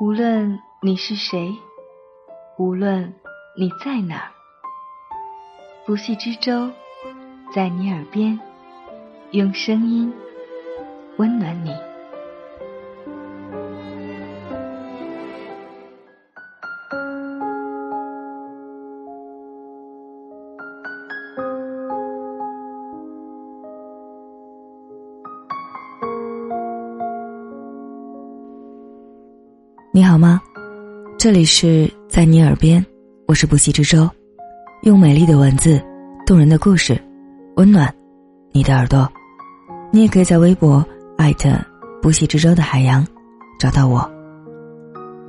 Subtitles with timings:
[0.00, 1.52] 无论你是谁，
[2.56, 3.12] 无论
[3.56, 4.30] 你在哪儿，
[5.84, 6.70] 不系之舟
[7.52, 8.38] 在你耳边，
[9.32, 10.14] 用声音
[11.16, 11.87] 温暖你。
[29.98, 30.40] 你好吗？
[31.18, 32.86] 这里是在你耳边，
[33.26, 34.08] 我是不息之舟，
[34.82, 35.82] 用美丽的文字、
[36.24, 36.96] 动人的故事，
[37.56, 37.92] 温暖
[38.52, 39.10] 你的耳朵。
[39.92, 41.50] 你也可以在微博艾特
[42.00, 43.04] 不息之舟的海洋
[43.58, 44.08] 找到我。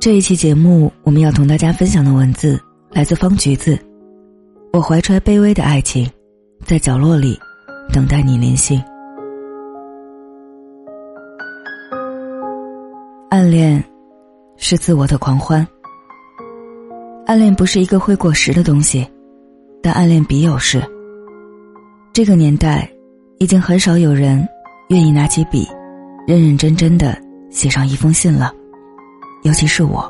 [0.00, 2.58] 这一期节目，我们要同大家分享的文字
[2.90, 3.78] 来自方橘子。
[4.72, 6.10] 我怀揣卑微的爱情，
[6.64, 7.38] 在角落里
[7.92, 8.82] 等待你联系。
[13.28, 13.84] 暗恋。
[14.56, 15.66] 是自我的狂欢。
[17.26, 19.06] 暗恋不是一个会过时的东西，
[19.82, 20.82] 但暗恋笔友是。
[22.12, 22.88] 这个年代，
[23.38, 24.46] 已经很少有人
[24.88, 25.66] 愿意拿起笔，
[26.26, 27.18] 认认真真的
[27.50, 28.52] 写上一封信了。
[29.42, 30.08] 尤其是我，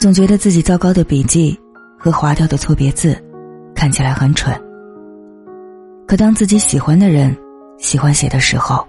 [0.00, 1.58] 总觉得自己糟糕的笔记
[1.98, 3.16] 和划掉的错别字，
[3.74, 4.58] 看起来很蠢。
[6.06, 7.36] 可当自己喜欢的人
[7.78, 8.86] 喜欢写的时候，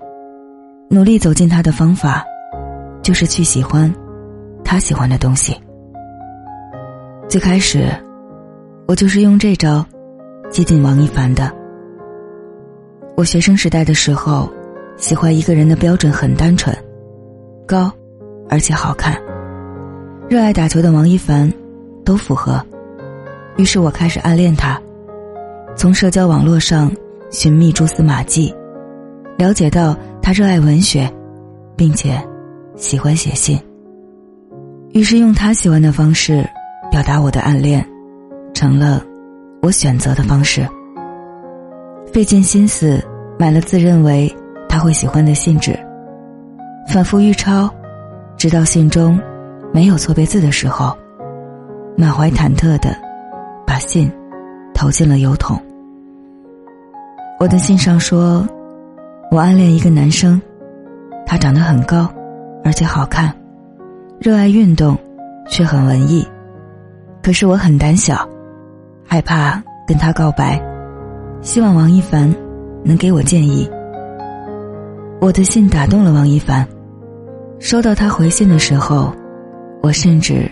[0.90, 2.24] 努力走进他的方法，
[3.02, 3.94] 就是去喜欢。
[4.66, 5.56] 他喜欢的东西。
[7.30, 7.88] 最开始，
[8.88, 9.86] 我就是用这招
[10.50, 11.50] 接近王一凡的。
[13.16, 14.52] 我学生时代的时候，
[14.98, 16.76] 喜欢一个人的标准很单纯，
[17.66, 17.92] 高，
[18.50, 19.16] 而且好看。
[20.28, 21.52] 热爱打球的王一凡，
[22.04, 22.62] 都符合。
[23.58, 24.82] 于是我开始暗恋他，
[25.78, 26.92] 从社交网络上
[27.30, 28.54] 寻觅蛛丝马迹，
[29.38, 31.10] 了解到他热爱文学，
[31.78, 32.22] 并且
[32.76, 33.58] 喜欢写信。
[34.96, 36.50] 于是用他喜欢的方式
[36.90, 37.86] 表达我的暗恋，
[38.54, 39.04] 成了
[39.62, 40.66] 我选择的方式。
[42.14, 43.04] 费尽心思
[43.38, 44.34] 买了自认为
[44.70, 45.78] 他会喜欢的信纸，
[46.88, 47.70] 反复预抄，
[48.38, 49.20] 直到信中
[49.74, 50.98] 没有错别字的时候，
[51.98, 52.96] 满怀忐忑的
[53.68, 54.10] 把信
[54.74, 55.62] 投进了邮筒。
[57.38, 58.48] 我的信上说，
[59.30, 60.42] 我暗恋一个男生，
[61.26, 62.10] 他长得很高，
[62.64, 63.36] 而且好看。
[64.26, 64.98] 热爱运动，
[65.48, 66.28] 却很文艺。
[67.22, 68.28] 可是我很胆小，
[69.06, 70.60] 害怕跟他告白。
[71.42, 72.34] 希望王一凡
[72.84, 73.70] 能给我建议。
[75.22, 76.68] 我的信打动了王一凡。
[77.60, 79.14] 收到他回信的时候，
[79.84, 80.50] 我甚至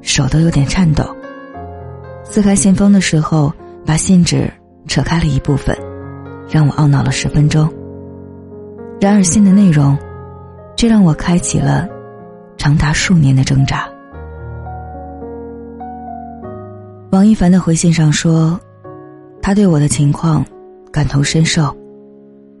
[0.00, 1.04] 手都有点颤抖。
[2.22, 3.52] 撕开信封的时候，
[3.84, 4.48] 把信纸
[4.86, 5.76] 扯开了一部分，
[6.48, 7.68] 让我懊恼了十分钟。
[9.00, 9.98] 然而信的内容，
[10.76, 11.88] 却让我开启了。
[12.58, 13.88] 长达数年的挣扎。
[17.10, 18.60] 王一凡的回信上说，
[19.40, 20.44] 他对我的情况
[20.92, 21.74] 感同身受，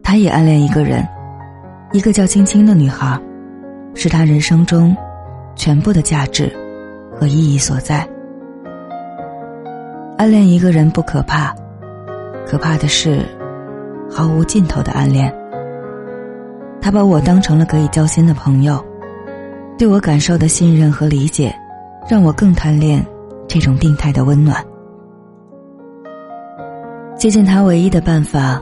[0.02, 1.06] 他也暗恋一个人，
[1.92, 3.20] 一个叫青青的女孩，
[3.94, 4.96] 是他人生中
[5.54, 6.50] 全部的价值
[7.14, 8.08] 和意义所在。
[10.16, 11.54] 暗恋一个人不可怕，
[12.46, 13.20] 可怕的是
[14.10, 15.34] 毫无尽头的暗恋。
[16.80, 18.82] 他把我当成了可以交心的朋友。
[19.78, 21.54] 对我感受的信任和理解，
[22.10, 23.04] 让我更贪恋
[23.46, 24.62] 这种病态的温暖。
[27.16, 28.60] 接近他唯一的办法，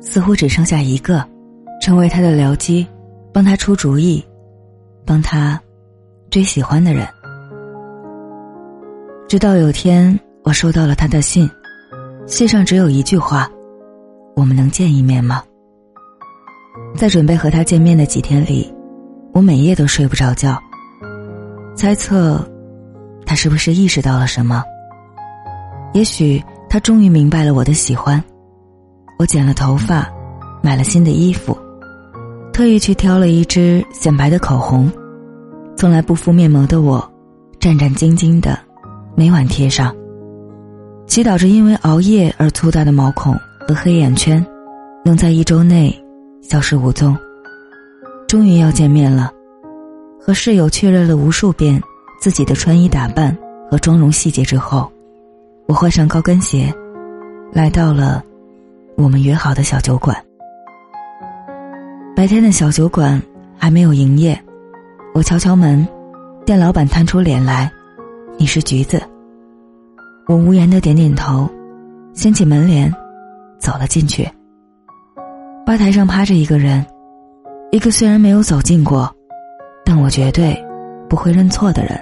[0.00, 1.22] 似乎只剩下一个：
[1.82, 2.86] 成为他的僚机，
[3.30, 4.24] 帮他出主意，
[5.04, 5.60] 帮他
[6.30, 7.06] 追喜欢的人。
[9.28, 11.48] 直到有天，我收到了他的信，
[12.26, 13.50] 信上只有一句话
[14.34, 15.42] ：“我们能见一面吗？”
[16.96, 18.73] 在准备和他见面的几天里。
[19.34, 20.56] 我每夜都睡不着觉，
[21.74, 22.48] 猜测
[23.26, 24.62] 他是不是意识到了什么？
[25.92, 26.40] 也许
[26.70, 28.22] 他终于明白了我的喜欢。
[29.18, 30.08] 我剪了头发，
[30.62, 31.58] 买了新的衣服，
[32.52, 34.88] 特意去挑了一支显白的口红。
[35.76, 37.12] 从来不敷面膜的我，
[37.58, 38.56] 战战兢兢的
[39.16, 39.92] 每晚贴上，
[41.08, 43.34] 祈祷着因为熬夜而粗大的毛孔
[43.66, 44.46] 和黑眼圈，
[45.04, 45.92] 能在一周内
[46.40, 47.18] 消失无踪。
[48.34, 49.30] 终于要见面了，
[50.20, 51.80] 和室友确认了无数遍
[52.18, 53.38] 自己的穿衣打扮
[53.70, 54.90] 和妆容细节之后，
[55.68, 56.74] 我换上高跟鞋，
[57.52, 58.24] 来到了
[58.96, 60.20] 我们约好的小酒馆。
[62.16, 63.22] 白天的小酒馆
[63.56, 64.36] 还没有营业，
[65.14, 65.86] 我敲敲门，
[66.44, 67.70] 店老板探出脸来
[68.36, 69.00] ：“你是橘子。”
[70.26, 71.48] 我无言的点点头，
[72.14, 72.92] 掀起门帘，
[73.60, 74.28] 走了进去。
[75.64, 76.84] 吧台上趴着一个人。
[77.74, 79.12] 一个虽然没有走近过，
[79.84, 80.56] 但我绝对
[81.10, 81.98] 不会认错的人。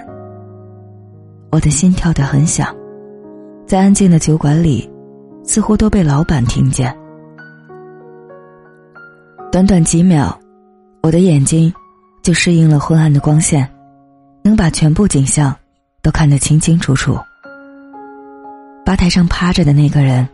[1.51, 2.67] 我的心跳得很响，
[3.65, 4.87] 在安静的酒馆里，
[5.43, 6.95] 似乎都被老板听见。
[9.51, 10.39] 短短几秒，
[11.01, 11.73] 我的眼睛
[12.21, 13.67] 就适应了昏暗的光线，
[14.43, 15.55] 能把全部景象
[16.03, 17.17] 都看得清清楚楚。
[18.85, 20.29] 吧台上趴着的那个人，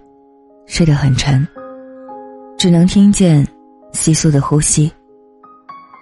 [0.66, 1.48] 睡得很沉，
[2.58, 3.48] 只能听见
[3.94, 4.92] 窸窣的呼吸。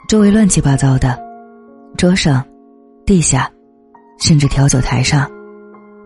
[0.07, 1.19] 周围乱七八糟的，
[1.97, 2.41] 桌上、
[3.05, 3.51] 地下，
[4.19, 5.29] 甚至调酒台上，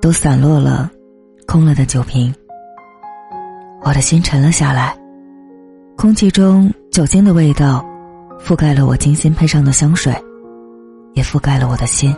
[0.01, 0.89] 都散落了
[1.45, 2.33] 空了的酒瓶。
[3.83, 4.97] 我的心沉了下来，
[5.95, 6.71] 空气中。
[6.91, 7.85] 酒精的味道，
[8.43, 10.13] 覆盖了我精心配上的香水，
[11.13, 12.13] 也覆盖了我的心。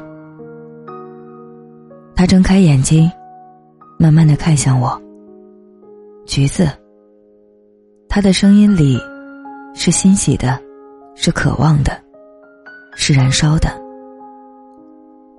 [2.16, 3.12] 他睁开眼睛，
[4.00, 5.00] 慢慢的看向我。
[6.26, 6.68] 橘子。
[8.10, 8.98] 他的声音里，
[9.76, 10.60] 是欣喜的，
[11.16, 11.92] 是渴望的，
[12.96, 13.70] 是燃烧的。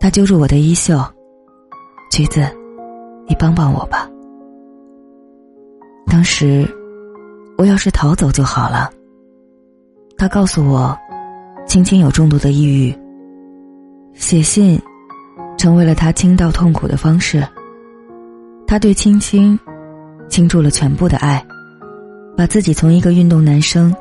[0.01, 1.03] 他揪住我的衣袖，
[2.11, 2.47] 橘子，
[3.27, 4.09] 你帮帮我吧。
[6.07, 6.69] 当时，
[7.57, 8.91] 我要是逃走就好了。
[10.17, 10.97] 他告诉我，
[11.67, 12.95] 青青有重度的抑郁。
[14.13, 14.81] 写信，
[15.59, 17.43] 成为了他倾倒痛苦的方式。
[18.67, 19.59] 他对青青，
[20.29, 21.45] 倾注了全部的爱，
[22.37, 23.95] 把自己从一个运动男生，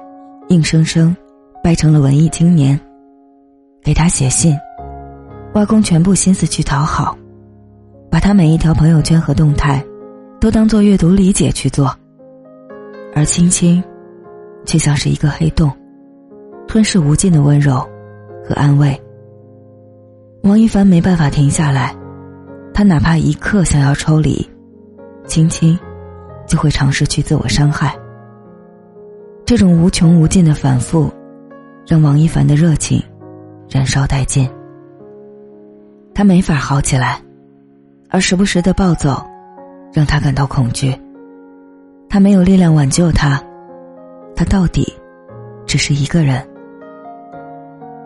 [0.49, 1.15] 硬生生，
[1.63, 2.77] 掰成了文艺青年。
[3.81, 4.53] 给他写信，
[5.53, 7.17] 挖空全部心思去讨好，
[8.09, 9.83] 把他每一条朋友圈和动态，
[10.41, 11.93] 都当做阅读理解去做。
[13.15, 13.81] 而青青，
[14.65, 15.71] 却像是一个黑洞。
[16.67, 17.75] 吞噬无尽的温柔
[18.43, 18.99] 和安慰。
[20.43, 21.95] 王一凡没办法停下来，
[22.73, 24.49] 他哪怕一刻想要抽离，
[25.27, 25.77] 轻轻
[26.47, 27.95] 就会尝试去自我伤害。
[29.45, 31.11] 这种无穷无尽的反复，
[31.85, 33.01] 让王一凡的热情
[33.69, 34.49] 燃烧殆尽。
[36.13, 37.19] 他没法好起来，
[38.09, 39.25] 而时不时的暴走，
[39.91, 40.95] 让他感到恐惧。
[42.07, 43.41] 他没有力量挽救他，
[44.35, 44.87] 他到底
[45.65, 46.47] 只是一个人。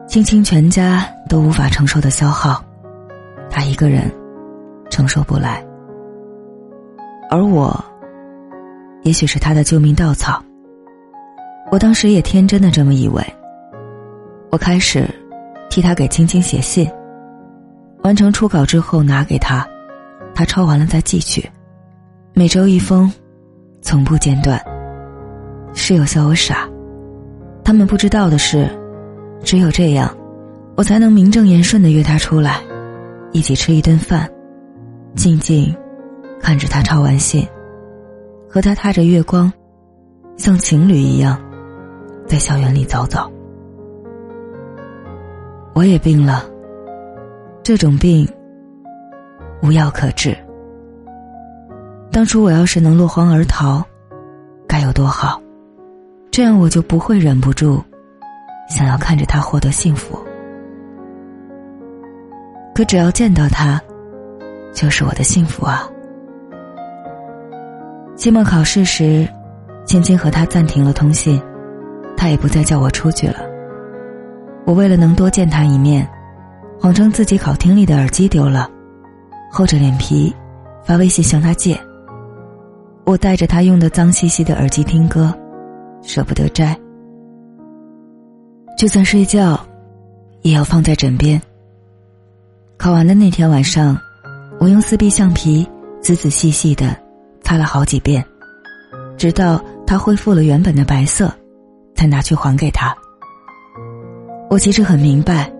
[0.08, 2.64] 青青全家都无法承受的消耗，
[3.50, 4.10] 他一个人
[4.90, 5.62] 承受不来。
[7.30, 7.78] 而我，
[9.04, 10.42] 也许是他的救命稻草。
[11.70, 13.22] 我当时也天真的这么以为。
[14.50, 15.08] 我开始
[15.70, 16.90] 替他给青青写信，
[18.04, 19.68] 完成初稿之后拿给他，
[20.34, 21.50] 他抄完了再寄去，
[22.34, 23.12] 每周一封，
[23.82, 24.62] 从不间断。
[25.74, 26.68] 室友笑我傻，
[27.64, 28.70] 他们不知道的是。
[29.44, 30.14] 只有这样，
[30.76, 32.60] 我才能名正言顺的约他出来，
[33.32, 34.28] 一起吃一顿饭，
[35.16, 35.74] 静静
[36.42, 37.48] 看着他抄完信，
[38.50, 39.54] 和他踏着月光，
[40.38, 41.40] 像情侣一样，
[42.26, 43.32] 在校园里走走。
[45.78, 46.44] 我也病了，
[47.62, 48.28] 这种病
[49.62, 50.36] 无药可治。
[52.12, 53.86] 当初我要是能落荒而逃，
[54.68, 55.40] 该有多好，
[56.32, 57.80] 这样我就不会忍不住。
[58.68, 60.18] 想要看着他获得幸福，
[62.74, 63.80] 可只要见到他，
[64.74, 65.88] 就是我的幸福啊！
[68.16, 69.28] 期末考试时，
[69.86, 71.40] 青青和他暂停了通信，
[72.18, 73.47] 他也不再叫我出去了。
[74.68, 76.06] 我为了能多见他一面，
[76.78, 78.70] 谎称自己考听力的耳机丢了，
[79.50, 80.36] 厚着脸皮
[80.84, 81.80] 发微信向他借。
[83.06, 85.34] 我带着他用的脏兮兮的耳机听歌，
[86.02, 86.78] 舍不得摘。
[88.78, 89.58] 就算睡觉，
[90.42, 91.42] 也要放在枕边。
[92.76, 93.98] 考完的那天晚上，
[94.60, 95.66] 我用四 B 橡皮
[96.02, 96.94] 仔仔细细的
[97.42, 98.22] 擦了好几遍，
[99.18, 101.34] 直到它恢复了原本的白色，
[101.96, 102.94] 才拿去还给他。
[104.50, 105.52] 我其实很明白，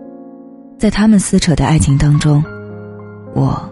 [0.78, 2.42] 在他们撕扯的爱情当中，
[3.34, 3.70] 我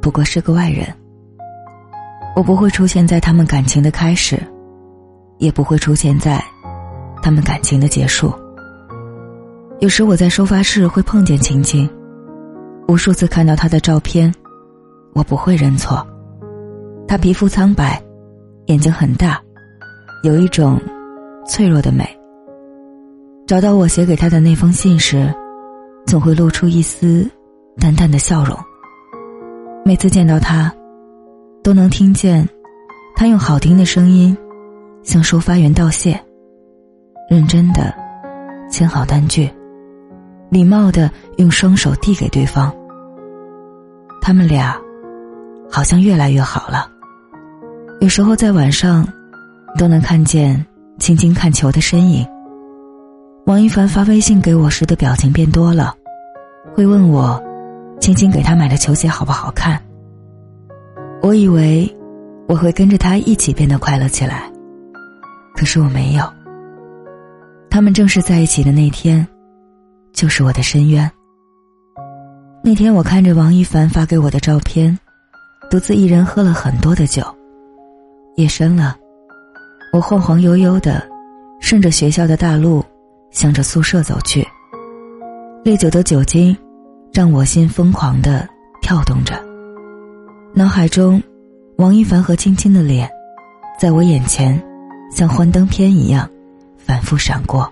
[0.00, 0.86] 不过是个外人。
[2.36, 4.40] 我不会出现在他们感情的开始，
[5.38, 6.42] 也不会出现在
[7.20, 8.32] 他们感情的结束。
[9.80, 11.90] 有时我在收发室会碰见晴晴，
[12.86, 14.32] 无数次看到她的照片，
[15.14, 16.06] 我不会认错。
[17.08, 18.00] 她皮肤苍白，
[18.66, 19.42] 眼睛很大，
[20.22, 20.80] 有一种
[21.44, 22.08] 脆弱的美。
[23.46, 25.32] 找到我写给他的那封信时，
[26.06, 27.28] 总会露出一丝
[27.78, 28.56] 淡淡的笑容。
[29.84, 30.72] 每次见到他，
[31.62, 32.48] 都能听见
[33.16, 34.36] 他用好听的声音
[35.02, 36.18] 向收发员道谢，
[37.28, 37.92] 认真的
[38.70, 39.50] 签好单据。
[40.50, 42.72] 礼貌的用双手递给对方。
[44.20, 44.78] 他们俩
[45.70, 46.88] 好像越来越好了。
[48.00, 49.06] 有时候在晚上，
[49.78, 50.64] 都能看见
[50.98, 52.26] 青青看球的身影。
[53.44, 55.92] 王一凡发微信给我时的表情变多了，
[56.74, 57.42] 会问我，
[58.00, 59.82] 青青给他买的球鞋好不好看。
[61.20, 61.92] 我以为
[62.46, 64.48] 我会跟着他一起变得快乐起来，
[65.56, 66.24] 可是我没有。
[67.68, 69.26] 他们正式在一起的那天，
[70.12, 71.10] 就是我的深渊。
[72.62, 74.96] 那天我看着王一凡发给我的照片，
[75.68, 77.24] 独自一人喝了很多的酒。
[78.36, 78.96] 夜深了，
[79.92, 81.02] 我晃晃悠悠的，
[81.60, 82.84] 顺着学校的大路，
[83.32, 84.46] 向着宿舍走去。
[85.64, 86.56] 烈酒的酒精，
[87.12, 88.48] 让我心疯狂的
[88.80, 89.34] 跳动着。
[90.54, 91.20] 脑海中，
[91.76, 93.10] 王一凡和青青的脸，
[93.80, 94.62] 在我眼前，
[95.10, 96.30] 像幻灯片一样，
[96.76, 97.68] 反复闪过。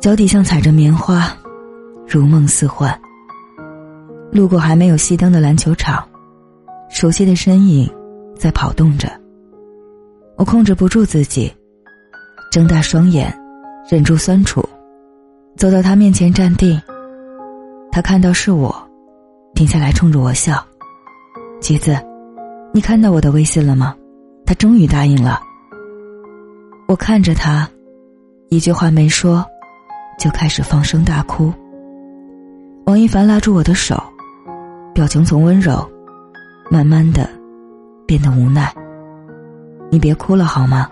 [0.00, 1.32] 脚底像踩着棉花，
[2.08, 2.98] 如梦似幻。
[4.32, 6.04] 路过还没有熄灯的篮球场，
[6.90, 7.88] 熟悉的身影。
[8.36, 9.08] 在跑动着，
[10.36, 11.50] 我控制不住自己，
[12.50, 13.32] 睁大双眼，
[13.86, 14.66] 忍住酸楚，
[15.56, 16.80] 走到他面前站定。
[17.92, 18.74] 他看到是我，
[19.54, 20.64] 停下来冲着我笑
[21.60, 21.96] ：“橘子，
[22.72, 23.94] 你看到我的微信了吗？”
[24.46, 25.40] 他终于答应了。
[26.88, 27.68] 我看着他，
[28.48, 29.44] 一句话没说，
[30.18, 31.52] 就开始放声大哭。
[32.86, 34.02] 王一凡拉住我的手，
[34.94, 35.86] 表情从温柔，
[36.70, 37.28] 慢慢的。
[38.06, 38.70] 变得无奈。
[39.90, 40.88] 你别哭了好吗？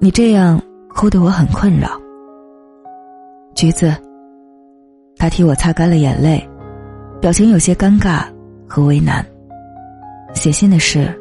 [0.00, 0.58] 你这样
[0.94, 2.00] 哭得我很困扰。
[3.52, 3.92] 橘子，
[5.16, 6.48] 他替我擦干了眼泪，
[7.20, 8.22] 表情有些尴尬
[8.68, 9.24] 和为难。
[10.34, 11.12] 写信的事，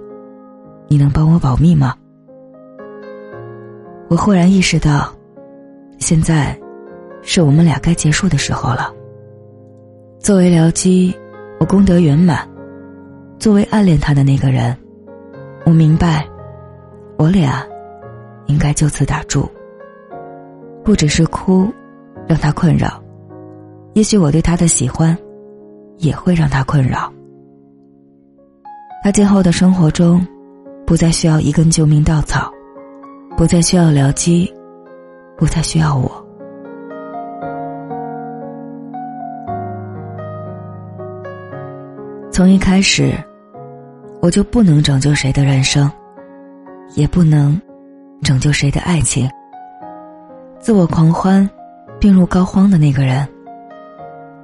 [0.87, 1.95] 你能帮我保密吗？
[4.09, 5.11] 我忽然意识到，
[5.97, 6.55] 现在
[7.23, 8.93] 是我们俩该结束的时候了。
[10.19, 11.15] 作为僚机，
[11.59, 12.47] 我功德圆满；
[13.39, 14.77] 作为暗恋他的那个人。
[15.65, 16.27] 我明白，
[17.17, 17.65] 我俩
[18.45, 19.49] 应该就此打住。
[20.83, 21.71] 不只是哭，
[22.27, 23.01] 让他困扰，
[23.93, 25.17] 也许我对他的喜欢，
[25.97, 27.11] 也会让他困扰。
[29.03, 30.25] 他今后的生活中，
[30.85, 32.51] 不再需要一根救命稻草，
[33.37, 34.53] 不再需要僚机，
[35.37, 36.11] 不再需要我。
[42.31, 43.13] 从一开始。
[44.21, 45.91] 我就不能拯救谁的人生，
[46.95, 47.61] 也不能
[48.21, 49.29] 拯救谁的爱情。
[50.63, 51.47] 自我狂欢，
[51.99, 53.27] 病入膏肓的那个人，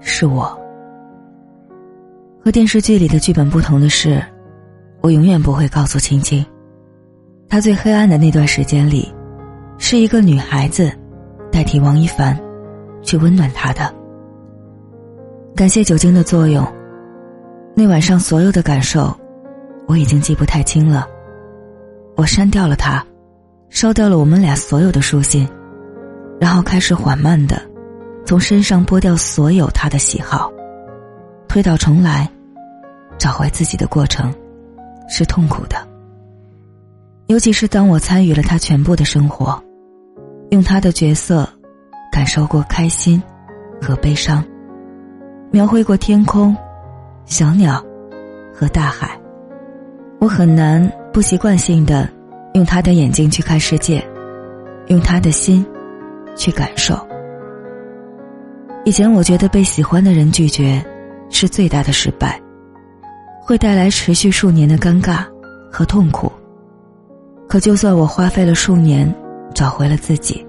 [0.01, 0.53] 是我。
[2.43, 4.21] 和电视剧里的剧本不同的是，
[4.99, 6.45] 我永远不会告诉青青，
[7.47, 9.09] 她最黑暗的那段时间里，
[9.77, 10.91] 是一个女孩子
[11.49, 12.37] 代替王一凡
[13.01, 13.89] 去温暖她的。
[15.55, 16.67] 感谢酒精的作用，
[17.73, 19.17] 那晚上所有的感受。
[19.87, 21.07] 我已经记不太清了，
[22.17, 23.01] 我删掉了他，
[23.69, 25.47] 烧掉了我们俩所有的书信，
[26.39, 27.61] 然后开始缓慢的
[28.25, 30.51] 从身上剥掉所有他的喜好，
[31.47, 32.29] 推倒重来，
[33.17, 34.33] 找回自己的过程，
[35.09, 35.75] 是痛苦的。
[37.27, 39.61] 尤其是当我参与了他全部的生活，
[40.51, 41.47] 用他的角色，
[42.11, 43.21] 感受过开心
[43.81, 44.43] 和悲伤，
[45.51, 46.55] 描绘过天空、
[47.25, 47.83] 小鸟
[48.53, 49.19] 和大海。
[50.19, 52.09] 我很难不习惯性的
[52.53, 54.03] 用他的眼睛去看世界，
[54.87, 55.65] 用他的心
[56.39, 56.97] 去感受。
[58.85, 60.83] 以前我觉得被喜欢的人拒绝
[61.29, 62.41] 是最大的失败，
[63.41, 65.25] 会带来持续数年的尴尬
[65.69, 66.31] 和痛苦。
[67.47, 69.13] 可就算我花费了数年
[69.53, 70.43] 找回了自己，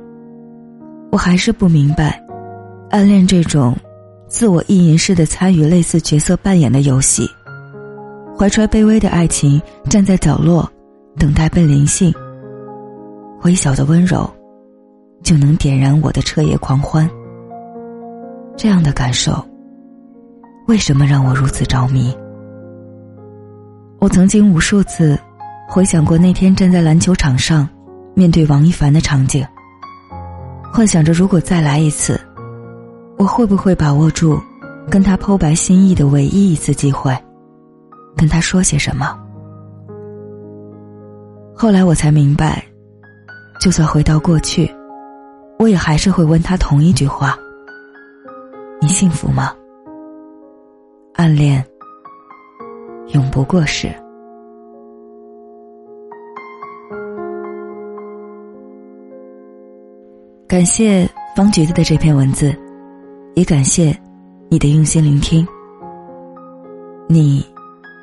[1.10, 2.22] 我还是不明白，
[2.90, 3.76] 暗恋这种
[4.28, 7.28] 自我意淫式的参与类似角色扮演的游戏。
[8.38, 10.70] 怀揣卑微的爱情，站在角落，
[11.18, 12.14] 等待被灵性。
[13.42, 14.30] 微小的温柔，
[15.22, 17.08] 就能点燃我的彻夜狂欢。
[18.56, 19.44] 这样的感受，
[20.66, 22.14] 为什么让我如此着迷？
[23.98, 25.18] 我曾经无数次
[25.68, 27.68] 回想过那天站在篮球场上，
[28.14, 29.46] 面对王一凡的场景，
[30.72, 32.20] 幻想着如果再来一次，
[33.18, 34.40] 我会不会把握住
[34.90, 37.16] 跟他剖白心意的唯一一次机会？
[38.16, 39.18] 跟他说些什么？
[41.54, 42.62] 后来我才明白，
[43.60, 44.70] 就算回到过去，
[45.60, 47.38] 我也还是会问他同一句话
[48.80, 49.54] ：“你幸福吗？”
[51.12, 51.62] 暗恋
[53.08, 53.94] 永不过时。
[60.48, 62.56] 感谢方橘子的这篇文字，
[63.34, 63.94] 也感谢
[64.48, 65.46] 你的用心聆听。
[67.06, 67.44] 你。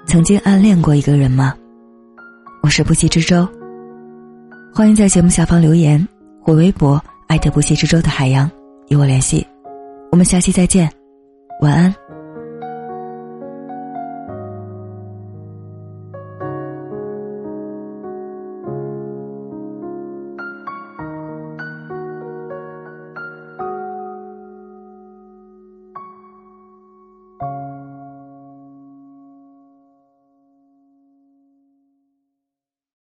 [0.06, 1.54] 曾经暗恋过一个人吗？
[2.64, 3.46] 我是不息之舟，
[4.74, 6.08] 欢迎在节目下方留言
[6.42, 8.50] 或微博艾特不息之舟的海洋
[8.88, 9.46] 与我联系，
[10.12, 10.90] 我们下期再见，
[11.62, 11.94] 晚安。